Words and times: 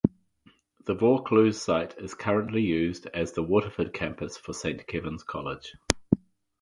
The 0.85 0.95
Vaucluse 0.95 1.61
site 1.61 1.95
is 1.99 2.15
currently 2.15 2.63
used 2.63 3.05
as 3.13 3.33
the 3.33 3.43
Waterford 3.43 3.93
campus 3.93 4.35
for 4.35 4.51
Saint 4.51 4.87
Kevin's 4.87 5.21
College. 5.21 5.75